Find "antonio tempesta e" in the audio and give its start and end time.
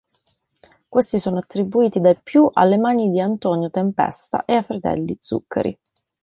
3.19-4.55